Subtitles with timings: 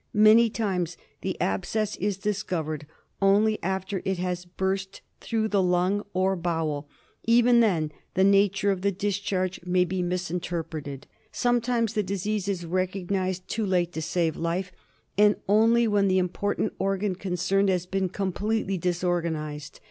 [0.17, 2.87] Many times the abscess is dis covered
[3.21, 6.89] only after it has burst through the lung or bowel;
[7.25, 11.07] even then the nature of the discharge may be misinter 174 DIAGNOSIS OF preted.
[11.31, 14.71] Sometimes the disease is recognised too late to save life,
[15.19, 19.79] and only when the important organ concerned has been completely disorganised.